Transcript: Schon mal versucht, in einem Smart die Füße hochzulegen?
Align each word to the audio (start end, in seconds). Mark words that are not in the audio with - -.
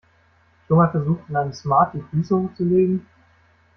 Schon 0.67 0.77
mal 0.77 0.89
versucht, 0.89 1.29
in 1.29 1.35
einem 1.35 1.53
Smart 1.53 1.93
die 1.93 2.01
Füße 2.09 2.35
hochzulegen? 2.35 3.05